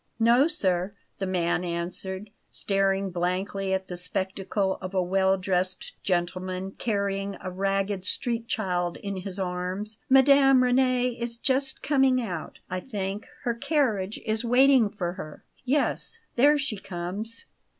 [0.17, 6.71] "No, sir," the man answered, staring blankly at the spectacle of a well dressed gentleman
[6.71, 10.63] carrying a ragged street child in his arms, "Mme.
[10.63, 15.43] Reni is just coming out, I think; her carriage is waiting for her.
[15.65, 17.45] Yes; there she comes."